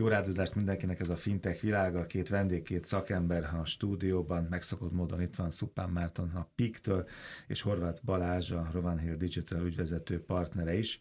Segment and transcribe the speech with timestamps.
[0.00, 5.20] Jó rádozást mindenkinek ez a fintech világa, két vendég, két szakember a stúdióban, megszokott módon
[5.20, 7.08] itt van Szupán Márton a PIK-től,
[7.46, 10.98] és Horváth Balázs, a Rovan Hill Digital ügyvezető partnere is,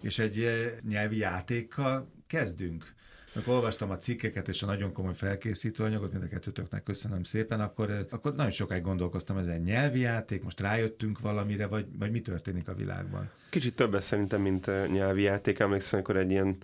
[0.00, 2.94] és egy eh, nyelvi játékkal kezdünk.
[3.34, 7.60] Amikor olvastam a cikkeket és a nagyon komoly felkészítő anyagot, mind a kettőtöknek köszönöm szépen,
[7.60, 12.20] akkor, eh, akkor nagyon sokáig gondolkoztam ezen nyelvi játék, most rájöttünk valamire, vagy, vagy mi
[12.20, 13.30] történik a világban?
[13.50, 15.58] Kicsit többet szerintem, mint eh, nyelvi játék.
[15.58, 16.56] Emlékszem, amikor egy ilyen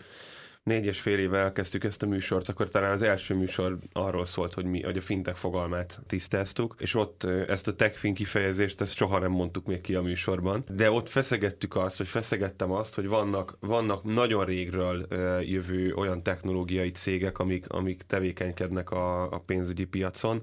[0.68, 4.54] négy és fél éve elkezdtük ezt a műsort, akkor talán az első műsor arról szólt,
[4.54, 9.18] hogy mi hogy a fintek fogalmát tisztáztuk, és ott ezt a techfin kifejezést ezt soha
[9.18, 13.56] nem mondtuk még ki a műsorban, de ott feszegettük azt, vagy feszegettem azt, hogy vannak,
[13.60, 15.06] vannak nagyon régről
[15.42, 20.42] jövő olyan technológiai cégek, amik, amik tevékenykednek a, a pénzügyi piacon,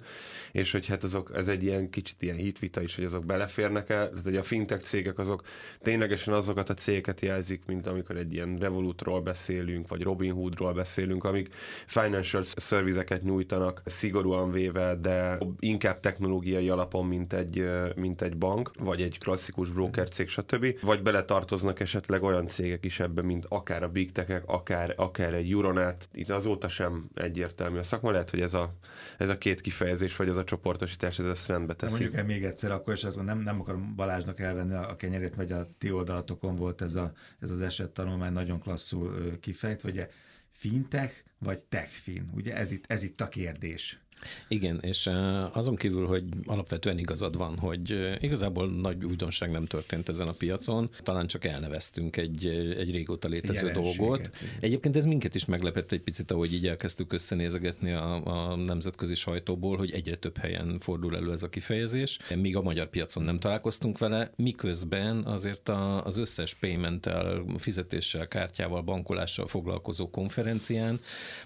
[0.51, 4.09] és hogy hát azok, ez egy ilyen kicsit ilyen hitvita is, hogy azok beleférnek el,
[4.09, 5.41] tehát hogy a fintech cégek azok
[5.81, 11.23] ténylegesen azokat a cégeket jelzik, mint amikor egy ilyen Revolutról beszélünk, vagy Robin Hoodról beszélünk,
[11.23, 11.53] amik
[11.85, 19.01] financial service nyújtanak szigorúan véve, de inkább technológiai alapon, mint egy, mint egy bank, vagy
[19.01, 20.79] egy klasszikus broker cég, stb.
[20.81, 25.51] Vagy beletartoznak esetleg olyan cégek is ebbe, mint akár a big tech akár, akár egy
[25.51, 26.09] Euronet.
[26.13, 28.73] Itt azóta sem egyértelmű a szakma, lehet, hogy ez a,
[29.17, 31.91] ez a két kifejezés, vagy ez a csoportosítás, ez ezt rendbe teszi.
[31.99, 35.51] Mondjuk el még egyszer, akkor is azt nem, nem akarom Balázsnak elvenni a kenyerét, mert
[35.51, 40.13] a ti oldalatokon volt ez, a, ez az eset tanulmány nagyon klasszul kifejtve, ugye
[40.51, 42.29] fintech vagy techfin?
[42.33, 43.99] Ugye ez itt, ez itt a kérdés.
[44.47, 45.09] Igen, és
[45.51, 50.89] azon kívül, hogy alapvetően igazad van, hogy igazából nagy újdonság nem történt ezen a piacon,
[51.03, 52.45] talán csak elneveztünk egy,
[52.77, 54.29] egy régóta létező dolgot.
[54.59, 59.77] Egyébként ez minket is meglepett egy picit, ahogy így elkezdtük összenézegetni a, a nemzetközi sajtóból,
[59.77, 62.19] hogy egyre több helyen fordul elő ez a kifejezés.
[62.35, 68.81] Míg a magyar piacon nem találkoztunk vele, miközben azért a, az összes paymenttel, fizetéssel, kártyával,
[68.81, 70.99] bankolással foglalkozó konferencián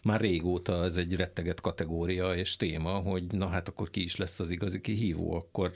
[0.04, 4.40] már régóta ez egy retteget kategória, és téma, hogy na hát akkor ki is lesz
[4.40, 5.72] az igazi kihívó, akkor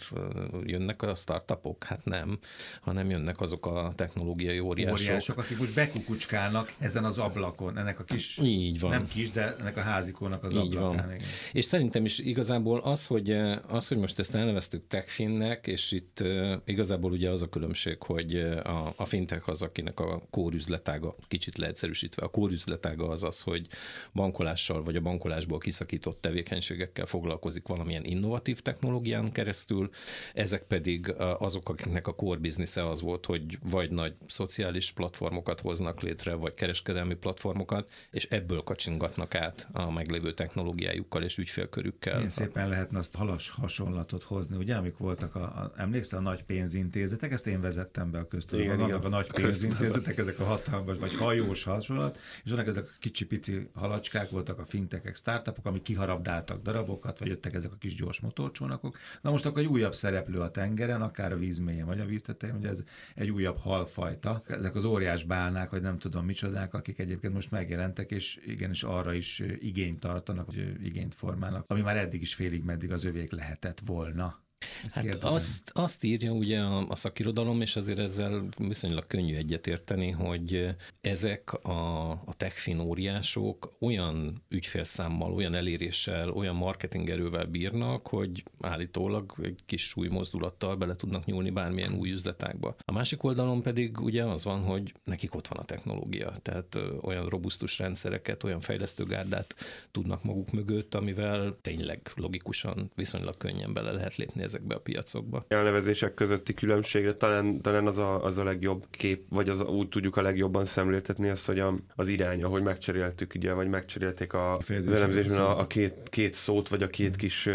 [0.64, 1.84] jönnek a startupok?
[1.84, 2.40] Hát nem,
[2.82, 5.00] hanem jönnek azok a technológiai óriások.
[5.00, 8.90] Óriások, akik most bekukucskálnak ezen az ablakon, ennek a kis, Így van.
[8.90, 11.06] nem kis, de ennek a házikónak az Így ablakán.
[11.06, 11.16] Van.
[11.16, 11.28] Igen.
[11.52, 13.32] És szerintem is igazából az, hogy,
[13.68, 16.24] az, hogy most ezt elneveztük techfinnek, és itt
[16.66, 22.24] igazából ugye az a különbség, hogy a, a fintech az, akinek a kórüzletága, kicsit leegyszerűsítve,
[22.24, 23.68] a kórüzletága az az, hogy
[24.14, 29.90] bankolással vagy a bankolásból kiszakított tevékenység tevékenységekkel foglalkozik valamilyen innovatív technológián keresztül,
[30.34, 36.02] ezek pedig azok, akiknek a core business az volt, hogy vagy nagy szociális platformokat hoznak
[36.02, 42.16] létre, vagy kereskedelmi platformokat, és ebből kacsingatnak át a meglévő technológiájukkal és ügyfélkörükkel.
[42.16, 46.44] Milyen szépen lehetne azt halas hasonlatot hozni, ugye, amik voltak, a, a, emlékszel, a nagy
[46.44, 51.16] pénzintézetek, ezt én vezettem be a köztudatban, vannak a nagy pénzintézetek, ezek a hatalmas, vagy
[51.16, 57.20] hajós hasonlat, és vannak ezek a kicsi-pici halacskák, voltak a fintekek, startupok, amik kiharabdáltak darabokat,
[57.20, 58.98] vagy jöttek ezek a kis gyors motorcsónakok.
[59.22, 62.70] Na most akkor egy újabb szereplő a tengeren, akár a vízmélyen, vagy a víztetején, ugye
[62.70, 62.84] ez
[63.16, 64.42] egy újabb halfajta.
[64.48, 69.14] Ezek az óriás bálnák, vagy nem tudom micsodák, akik egyébként most megjelentek, és igenis arra
[69.14, 73.80] is igényt tartanak, vagy igényt formálnak, ami már eddig is félig meddig az övék lehetett
[73.86, 74.43] volna.
[74.92, 80.70] Hát azt, azt írja ugye a, a szakirodalom, és azért ezzel viszonylag könnyű egyetérteni, hogy
[81.02, 89.34] ezek a, a techfin óriások olyan ügyfélszámmal, olyan eléréssel, olyan marketing erővel bírnak, hogy állítólag
[89.42, 92.76] egy kis súlymozdulattal bele tudnak nyúlni bármilyen új üzletákba.
[92.86, 97.30] A másik oldalon pedig ugye az van, hogy nekik ott van a technológia, tehát olyan
[97.30, 99.56] robusztus rendszereket, olyan fejlesztőgárdát
[99.92, 105.46] tudnak maguk mögött, amivel tényleg logikusan viszonylag könnyen bele lehet lépni ezekbe a piacokba.
[105.50, 109.90] A nevezések közötti különbségre talán, talán az, a, az a legjobb kép, vagy az úgy
[109.90, 114.58] tudjuk a legjobban szemléltetni azt, hogy a, az irány, ahogy megcseréltük, ugye, vagy megcserélték a,
[114.58, 117.54] az elemzésben a, a két, két szót, vagy a két kis uh,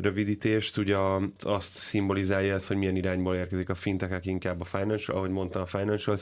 [0.00, 0.96] rövidítést, ugye
[1.38, 5.66] azt szimbolizálja ez, hogy milyen irányból érkezik a fintekek, inkább a financial, ahogy mondtam, a
[5.66, 6.16] financial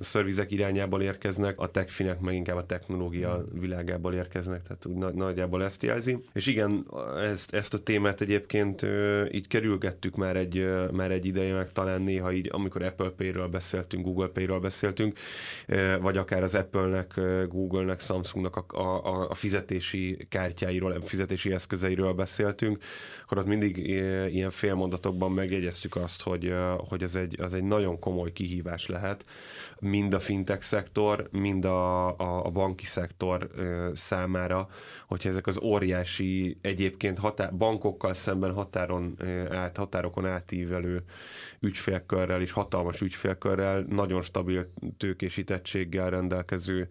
[0.00, 5.82] servizek irányából érkeznek, a techfinek meg inkább a technológia világából érkeznek, tehát úgy nagyjából ezt
[5.82, 6.24] jelzi.
[6.32, 6.86] És igen,
[7.22, 8.82] ezt, ezt a témát egyébként
[9.30, 14.04] így kerülgettük már egy, már egy ideje, meg talán néha így, amikor Apple Pay-ről beszéltünk,
[14.04, 15.18] Google Pay-ről beszéltünk,
[16.00, 22.78] vagy akár az Apple-nek, Google-nek, Samsung-nak a, a, a fizetési kártyáiról, a fizetési eszközeiről beszéltünk,
[23.22, 23.76] akkor ott mindig
[24.28, 26.54] ilyen félmondatokban megjegyeztük azt, hogy,
[26.88, 29.24] hogy ez egy, az egy nagyon komoly kihívás lehet,
[29.80, 33.50] mind a fintech szektor, mind a, a, a banki szektor
[33.94, 34.68] számára,
[35.06, 41.02] hogyha ezek az óriási egyébként határ, bankokkal szemben határon határokon át, határokon átívelő
[41.60, 46.88] ügyfélkörrel és hatalmas ügyfélkörrel, nagyon stabil tőkésítettséggel rendelkező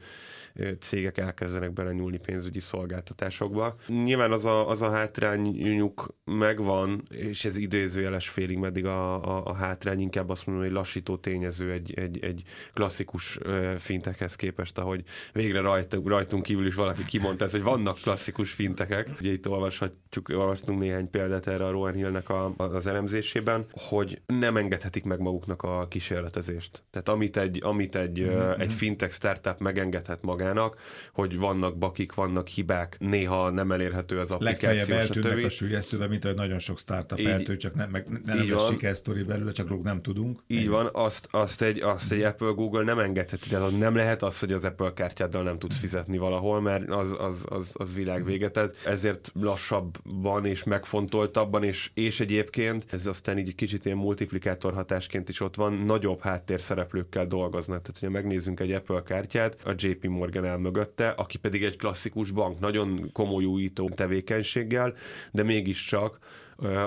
[0.79, 3.75] cégek elkezdenek belenyúlni pénzügyi szolgáltatásokba.
[3.87, 9.53] Nyilván az a, az a hátrányuk megvan, és ez idézőjeles félig meddig a, a, a
[9.53, 12.43] hátrány, inkább azt mondom, hogy lassító tényező egy, egy, egy
[12.73, 13.39] klasszikus
[13.77, 15.03] fintekhez képest, ahogy
[15.33, 19.09] végre rajtunk, rajtunk kívül is valaki kimondta ezt, hogy vannak klasszikus fintekek.
[19.19, 24.57] Ugye itt olvashatjuk, olvastunk néhány példát erre a Rowan Hillnek a, az elemzésében, hogy nem
[24.57, 26.83] engedhetik meg maguknak a kísérletezést.
[26.91, 28.59] Tehát amit egy, amit egy, mm-hmm.
[28.59, 30.79] egy fintech startup megengedhet magának,
[31.13, 34.69] hogy vannak bakik, vannak hibák, néha nem elérhető az applikáció.
[34.69, 38.41] Legfeljebb eltűnnek a sülyeztőbe, mint hogy nagyon sok startup így, eltűnt, csak nem, meg nem
[38.41, 40.39] így lesz sikersztori belőle, csak róluk nem tudunk.
[40.47, 44.39] Így van, azt, azt, egy, azt egy Apple Google nem engedheti, tehát nem lehet az,
[44.39, 48.51] hogy az Apple kártyáddal nem tudsz fizetni valahol, mert az, az, az, az világ vége.
[48.51, 55.29] Tehát ezért lassabban és megfontoltabban, és, és egyébként ez aztán így kicsit ilyen multiplikátor hatásként
[55.29, 57.81] is ott van, nagyobb háttérszereplőkkel dolgoznak.
[57.81, 62.31] Tehát, hogyha megnézzünk egy Apple kártyát, a JP Morgan el mögötte, aki pedig egy klasszikus
[62.31, 64.93] bank, nagyon komoly újító tevékenységgel,
[65.31, 66.19] de mégiscsak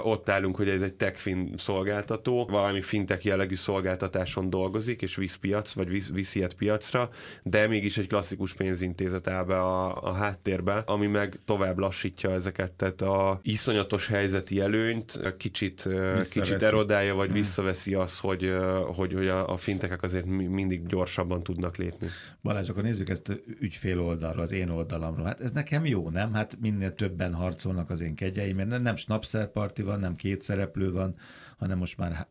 [0.02, 5.72] ott állunk, hogy ez egy techfin szolgáltató, valami fintech jellegű szolgáltatáson dolgozik, és visz piac,
[5.72, 7.08] vagy visz, visz ilyet piacra,
[7.42, 12.72] de mégis egy klasszikus pénzintézet áll be a, a háttérbe, ami meg tovább lassítja ezeket,
[12.72, 15.88] tehát a iszonyatos helyzeti előnyt kicsit,
[16.30, 18.54] kicsit erodálja, vagy visszaveszi az, hogy,
[18.94, 22.06] hogy, hogy a, a fintekek azért mindig gyorsabban tudnak lépni.
[22.42, 25.26] Balázs, akkor nézzük ezt ügyfél oldalról, az én oldalamról.
[25.26, 26.32] Hát ez nekem jó, nem?
[26.32, 30.92] Hát minél többen harcolnak az én kegyeim, mert nem snapszerpar parti van, nem két szereplő
[30.92, 31.16] van,
[31.56, 32.26] hanem most már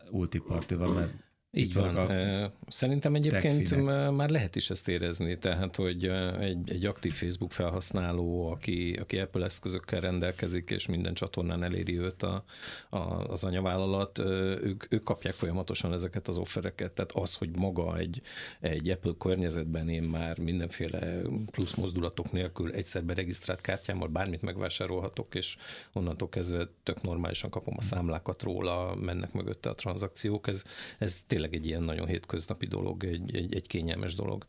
[0.47, 1.13] parti van, mert
[1.55, 1.95] így van.
[1.95, 4.11] A Szerintem egyébként techfinek.
[4.11, 6.05] már lehet is ezt érezni, tehát, hogy
[6.39, 12.23] egy, egy aktív Facebook felhasználó, aki, aki Apple eszközökkel rendelkezik, és minden csatornán eléri őt
[12.23, 12.44] a,
[12.89, 12.97] a,
[13.29, 18.21] az anyavállalat, ők, ők kapják folyamatosan ezeket az offereket, tehát az, hogy maga egy,
[18.59, 21.21] egy Apple környezetben én már mindenféle
[21.51, 25.57] plusz mozdulatok nélkül egyszer beregisztrált kártyámmal bármit megvásárolhatok, és
[25.94, 30.63] onnantól kezdve tök normálisan kapom a számlákat róla, mennek mögötte a tranzakciók, ez,
[30.97, 34.45] ez tényleg tényleg egy ilyen nagyon hétköznapi dolog, egy, egy, egy kényelmes dolog.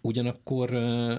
[0.00, 0.68] Ugyanakkor,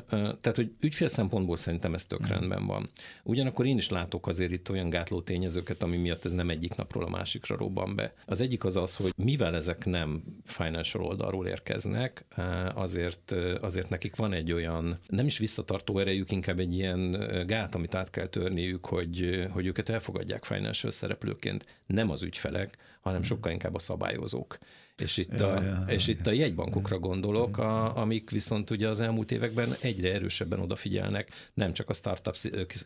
[0.10, 2.30] tehát, hogy ügyfél szempontból szerintem ez tök mm.
[2.30, 2.90] rendben van.
[3.24, 7.04] Ugyanakkor én is látok azért itt olyan gátló tényezőket, ami miatt ez nem egyik napról
[7.04, 8.14] a másikra robban be.
[8.26, 12.26] Az egyik az az, hogy mivel ezek nem financial oldalról érkeznek,
[12.74, 13.32] azért,
[13.62, 17.12] azért nekik van egy olyan, nem is visszatartó erejük, inkább egy ilyen
[17.48, 23.20] gát, amit át kell törniük, hogy, hogy őket elfogadják financial szereplőként, nem az ügyfelek, hanem
[23.20, 23.24] mm.
[23.24, 24.58] sokkal inkább a szabályozók.
[25.02, 28.88] És itt, ja, a, ja, és ja, itt a jegybankokra gondolok, a, amik viszont ugye
[28.88, 32.36] az elmúlt években egyre erősebben odafigyelnek nem csak a startup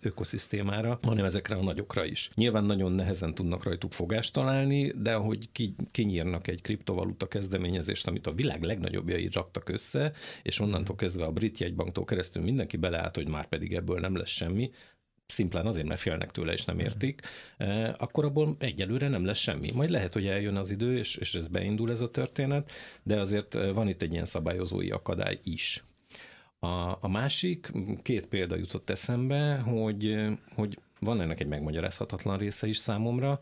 [0.01, 2.29] ökoszisztémára, hanem ezekre a nagyokra is.
[2.35, 8.27] Nyilván nagyon nehezen tudnak rajtuk fogást találni, de ahogy ki, kinyírnak egy kriptovaluta kezdeményezést, amit
[8.27, 10.11] a világ legnagyobbjai raktak össze,
[10.43, 14.29] és onnantól kezdve a brit jegybanktól keresztül mindenki beleállt, hogy már pedig ebből nem lesz
[14.29, 14.71] semmi,
[15.31, 17.21] szimplán azért, mert félnek tőle és nem értik,
[17.57, 19.71] eh, akkor abból egyelőre nem lesz semmi.
[19.73, 22.71] Majd lehet, hogy eljön az idő, és, és ez beindul ez a történet,
[23.03, 25.83] de azért eh, van itt egy ilyen szabályozói akadály is.
[26.59, 32.67] A, a másik, két példa jutott eszembe, hogy, eh, hogy van ennek egy megmagyarázhatatlan része
[32.67, 33.39] is számomra.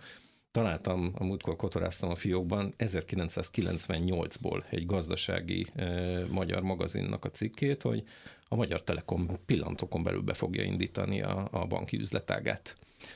[0.51, 8.03] Találtam, a múltkor kotoráztam a fiókban 1998-ból egy gazdasági e, magyar magazinnak a cikkét, hogy
[8.49, 12.75] a Magyar Telekom pillantokon belül be fogja indítani a, a banki üzletágát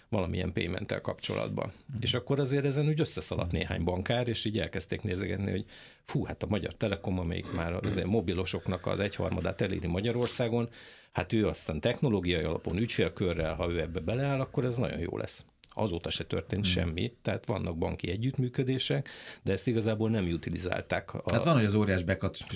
[0.10, 1.68] valamilyen payment kapcsolatban.
[1.68, 1.98] Mm.
[2.00, 5.66] És akkor azért ezen úgy összeszaladt néhány bankár, és így elkezdték nézegetni, hogy
[6.04, 10.70] fú, hát a Magyar Telekom, amelyik már az mobilosoknak az egyharmadát eléri Magyarországon,
[11.12, 15.46] hát ő aztán technológiai alapon ügyfélkörrel, ha ő ebbe beleáll, akkor ez nagyon jó lesz
[15.74, 16.74] azóta se történt hmm.
[16.74, 19.10] semmi, tehát vannak banki együttműködések,
[19.44, 21.14] de ezt igazából nem utilizálták.
[21.14, 21.24] A...
[21.32, 22.04] Hát van, hogy az óriás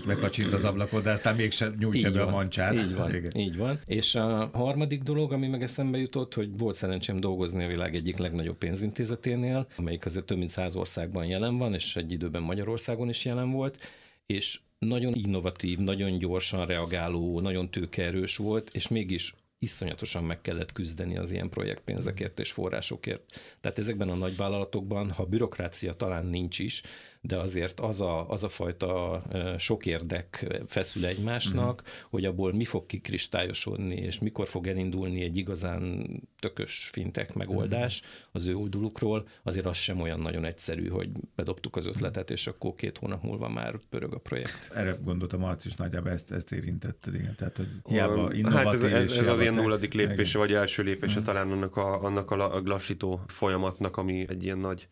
[0.05, 2.73] bekacsint az ablakot, de aztán mégsem nyújtja be a mancsát.
[2.73, 3.79] Így van, így van.
[3.85, 8.17] És a harmadik dolog, ami meg eszembe jutott, hogy volt szerencsém dolgozni a világ egyik
[8.17, 13.25] legnagyobb pénzintézeténél, amelyik azért több mint száz országban jelen van, és egy időben Magyarországon is
[13.25, 13.91] jelen volt,
[14.25, 21.17] és nagyon innovatív, nagyon gyorsan reagáló, nagyon tőkeerős volt, és mégis iszonyatosan meg kellett küzdeni
[21.17, 23.41] az ilyen projektpénzekért és forrásokért.
[23.61, 26.81] Tehát ezekben a nagyvállalatokban, ha bürokrácia talán nincs is,
[27.27, 29.21] de azért az a, az a fajta
[29.57, 31.91] sok érdek feszül egymásnak, mm.
[32.09, 36.07] hogy abból mi fog kikristályosodni, és mikor fog elindulni egy igazán
[36.39, 38.09] tökös fintek megoldás mm.
[38.31, 42.75] az ő oldalukról, azért az sem olyan nagyon egyszerű, hogy bedobtuk az ötletet, és akkor
[42.75, 44.71] két hónap múlva már pörög a projekt.
[44.75, 47.35] Erre gondoltam, Marc is nagyjából ezt, ezt érintetted, igen.
[47.35, 51.23] Tehát, hogy hiába Hát ez, ez, ez az ilyen nulladik lépése, vagy első lépése mm.
[51.23, 54.87] talán annak a, annak a lassító folyamatnak, ami egy ilyen nagy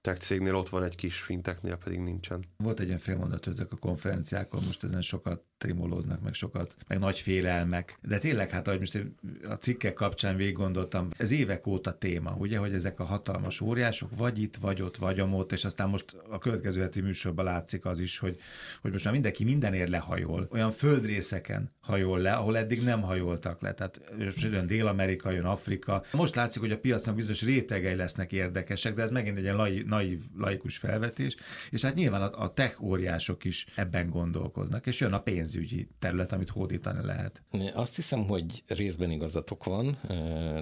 [0.00, 2.44] tech cégnél ott van egy kis finteknél, pedig nincsen.
[2.56, 6.98] Volt egy ilyen félmondat, hogy ezek a konferenciákon most ezen sokat trimolóznak, meg sokat, meg
[6.98, 7.98] nagy félelmek.
[8.02, 9.06] De tényleg, hát ahogy most
[9.48, 14.10] a cikkek kapcsán végig gondoltam, ez évek óta téma, ugye, hogy ezek a hatalmas óriások
[14.16, 18.00] vagy itt, vagy ott, vagy amott, és aztán most a következő heti műsorban látszik az
[18.00, 18.36] is, hogy,
[18.80, 20.48] hogy most már mindenki mindenért lehajol.
[20.50, 23.72] Olyan földrészeken hajol le, ahol eddig nem hajoltak le.
[23.72, 24.00] Tehát
[24.36, 26.02] jön Dél-Amerika, jön Afrika.
[26.12, 29.56] Most látszik, hogy a piacnak bizonyos rétegei lesznek érdekesek, de ez megint egy ilyen
[29.90, 31.36] naív, laikus felvetés.
[31.70, 36.32] És hát nyilván a, a tech óriások is ebben gondolkoznak, és jön a pénzügyi terület,
[36.32, 37.42] amit hódítani lehet.
[37.74, 39.98] Azt hiszem, hogy részben igazatok van,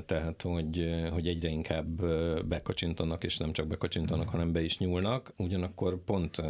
[0.07, 2.05] tehát hogy, hogy egyre inkább
[2.47, 5.33] bekacsintanak, és nem csak bekacsintanak, hanem be is nyúlnak.
[5.37, 6.43] Ugyanakkor pont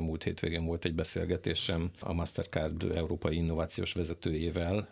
[0.00, 4.88] múlt hétvégén volt egy beszélgetésem a Mastercard Európai Innovációs vezetőjével,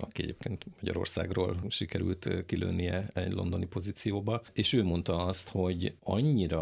[0.00, 6.53] aki egyébként Magyarországról sikerült kilőnie egy londoni pozícióba, és ő mondta azt, hogy annyira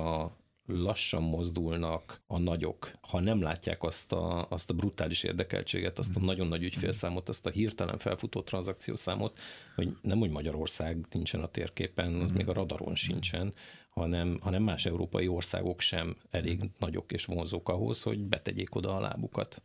[0.67, 6.21] lassan mozdulnak a nagyok, ha nem látják azt a, azt a brutális érdekeltséget, azt a
[6.21, 6.25] mm.
[6.25, 9.39] nagyon nagy ügyfélszámot, azt a hirtelen felfutó tranzakciószámot,
[9.75, 12.35] hogy nem, hogy Magyarország nincsen a térképen, az mm.
[12.35, 13.55] még a radaron sincsen,
[13.91, 19.01] hanem, hanem más európai országok sem elég nagyok és vonzók ahhoz, hogy betegyék oda a
[19.01, 19.63] lábukat.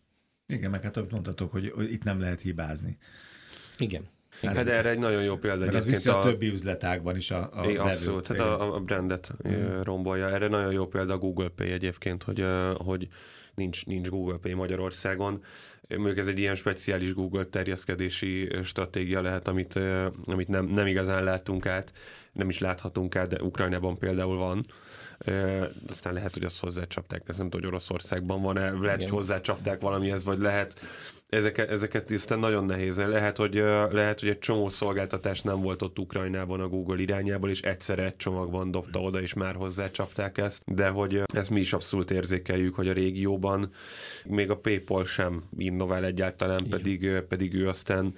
[0.47, 2.97] Igen, meg hát mondhatok, hogy, hogy itt nem lehet hibázni.
[3.77, 4.07] Igen.
[4.41, 5.65] Hát, erre egy nagyon jó példa.
[5.65, 8.79] Mert az viszi a, a többi üzletágban is a, a igen, Abszolút, hát a, a
[8.79, 9.81] brandet mm.
[9.81, 10.29] rombolja.
[10.29, 12.45] Erre nagyon jó példa a Google Pay egyébként, hogy,
[12.77, 13.07] hogy
[13.55, 15.43] nincs, nincs Google Pay Magyarországon.
[15.89, 19.79] Mondjuk ez egy ilyen speciális Google terjeszkedési stratégia lehet, amit,
[20.25, 21.93] amit nem, nem igazán láttunk át,
[22.31, 24.65] nem is láthatunk át, de Ukrajnában például van
[25.87, 30.23] aztán lehet, hogy azt hozzácsapták, ez nem tudom, hogy Oroszországban van-e, lehet, hogy hozzácsapták valamihez,
[30.23, 30.79] vagy lehet,
[31.29, 32.97] ezeket, ezeket aztán nagyon nehéz.
[32.97, 33.53] Lehet hogy,
[33.91, 38.15] lehet, hogy egy csomó szolgáltatás nem volt ott Ukrajnában a Google irányából, és egyszerre egy
[38.15, 42.87] csomagban dobta oda, és már hozzácsapták ezt, de hogy ezt mi is abszolút érzékeljük, hogy
[42.87, 43.69] a régióban
[44.25, 48.13] még a PayPal sem innovál egyáltalán, pedig, pedig ő aztán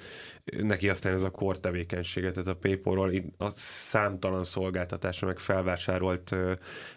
[0.57, 6.35] neki aztán ez a kor tevékenysége, tehát a PayPal-ról a számtalan szolgáltatásra meg felvásárolt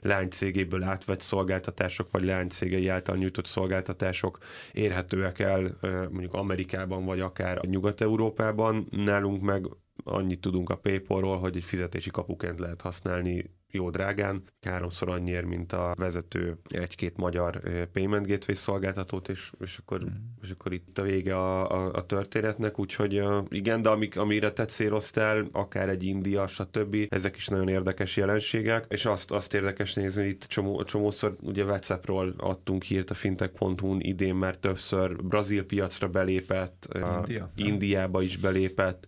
[0.00, 4.38] lánycégéből átvett szolgáltatások, vagy lánycégei által nyújtott szolgáltatások
[4.73, 5.76] érhetőek el
[6.11, 8.87] mondjuk Amerikában, vagy akár Nyugat-Európában.
[8.90, 9.66] Nálunk meg
[10.04, 15.72] annyit tudunk a PayPal-ról, hogy egy fizetési kapuként lehet használni jó drágán, háromszor annyiért, mint
[15.72, 17.60] a vezető egy-két magyar
[17.92, 20.08] payment gateway szolgáltatót, és, és, akkor, mm.
[20.42, 24.64] és akkor itt a vége a, a, a történetnek, úgyhogy igen, de amik, amire te
[24.64, 30.22] céloztál, akár egy India, stb., ezek is nagyon érdekes jelenségek, és azt, azt érdekes nézni,
[30.22, 36.08] hogy itt csomó, csomószor ugye WhatsAppról adtunk hírt a fintech.hu-n idén már többször Brazil piacra
[36.08, 37.50] belépett, India?
[37.54, 39.06] Indiába is belépett,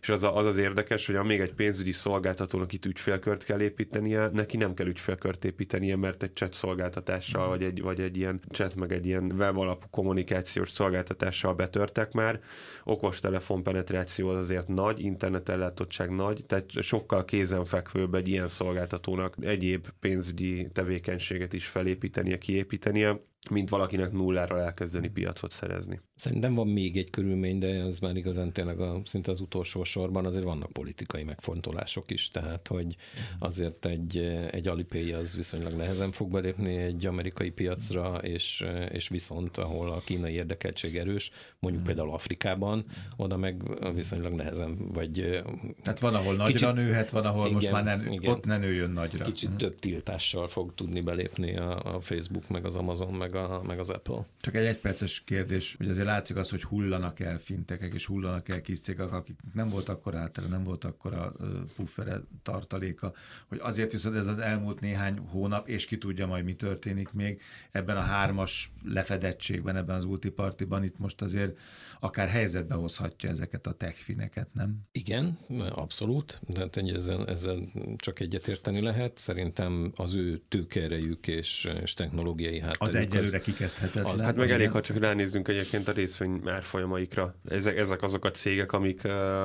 [0.00, 3.60] és az, a, az az érdekes, hogy amíg egy pénzügyi szolgáltatónak itt ügyfélkört kell
[4.06, 7.48] építenie, neki nem kell ügyfélkört építenie, mert egy chat szolgáltatással, mm.
[7.48, 12.40] vagy egy, vagy egy ilyen chat, meg egy ilyen web alapú kommunikációs szolgáltatással betörtek már.
[12.84, 20.68] Okostelefon penetráció az azért nagy, internetellátottság nagy, tehát sokkal kézenfekvőbb egy ilyen szolgáltatónak egyéb pénzügyi
[20.72, 26.00] tevékenységet is felépítenie, kiépítenie mint valakinek nullára elkezdeni piacot szerezni.
[26.14, 30.26] Szerintem van még egy körülmény, de az már igazán tényleg a, szinte az utolsó sorban
[30.26, 32.96] azért vannak politikai megfontolások is, tehát hogy
[33.38, 34.16] azért egy,
[34.50, 40.00] egy Alipay az viszonylag nehezen fog belépni egy amerikai piacra, és, és viszont ahol a
[40.04, 42.84] kínai érdekeltség erős, mondjuk például Afrikában,
[43.16, 43.62] oda meg
[43.94, 45.42] viszonylag nehezen, vagy...
[45.82, 48.58] Tehát van, ahol nagyra kicsit, nőhet, van, ahol igen, most már ne, igen, ott ne
[48.58, 49.24] nőjön nagyra.
[49.24, 49.62] Kicsit uh-huh.
[49.62, 53.90] több tiltással fog tudni belépni a, a Facebook, meg az Amazon, meg, a, meg az
[53.90, 54.26] Apple.
[54.40, 58.60] Csak egy egyperces kérdés, hogy azért látszik az, hogy hullanak el fintekek, és hullanak el
[58.60, 61.32] kis cégek, akik nem volt akkor által, nem volt akkor a
[61.76, 63.12] puffere tartaléka,
[63.48, 67.40] hogy azért viszont ez az elmúlt néhány hónap, és ki tudja majd mi történik még
[67.70, 71.58] ebben a hármas lefedettségben, ebben az multipartiban, itt most azért
[72.00, 74.80] akár helyzetbe hozhatja ezeket a techfineket, nem?
[74.92, 75.38] Igen,
[75.70, 79.18] abszolút, de ezzel, ezzel csak egyetérteni lehet.
[79.18, 84.04] Szerintem az ő tőkerejük és, és technológiai hátterük az, Egyelőre kikezdhetetlen.
[84.04, 87.34] Az, hát meg elég, ha csak ránézzünk egyébként a részvény árfolyamaikra.
[87.48, 89.04] Ezek, ezek azok a cégek, amik,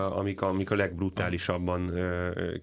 [0.10, 1.93] amik, amik a legbrutálisabban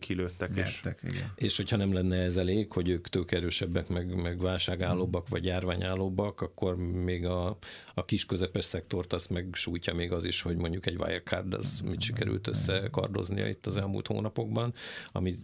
[0.01, 0.55] kilőttek.
[0.55, 1.33] Nyertek, és, igen.
[1.35, 6.77] és hogyha nem lenne ez elég, hogy ők tőkerősebbek, meg, meg válságállóbbak, vagy járványállóbbak, akkor
[6.77, 7.57] még a,
[7.95, 11.81] a kis közepes szektort azt meg sújtja még az is, hogy mondjuk egy Wirecard az
[11.85, 14.75] mit sikerült összekardoznia itt az elmúlt hónapokban,
[15.13, 15.35] ami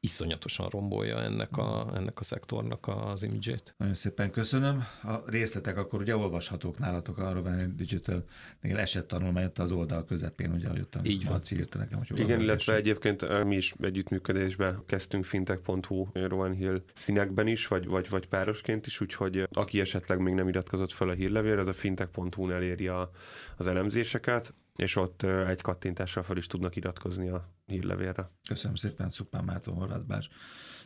[0.00, 3.74] iszonyatosan rombolja ennek a, ennek a szektornak az imidzsét.
[3.76, 4.84] Nagyon szépen köszönöm.
[5.02, 8.24] A részletek akkor ugye olvashatók nálatok a Rovan Digital
[8.60, 11.40] esett tanulmányt az oldal közepén, ugye, hogy ott Így van.
[11.52, 17.66] írta nekem, hogy Igen, illetve egyébként mi is együttműködésbe kezdtünk fintech.hu Rowan Hill színekben is,
[17.66, 21.68] vagy, vagy, vagy párosként is, úgyhogy aki esetleg még nem iratkozott fel a hírlevélre, az
[21.68, 23.10] a fintech.hu-n eléri a,
[23.56, 28.30] az elemzéseket és ott egy kattintással fel is tudnak iratkozni a hírlevélre.
[28.48, 30.28] Köszönöm szépen, Szupán Márton, Horváth Bás.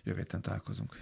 [0.04, 1.00] Jövő találkozunk.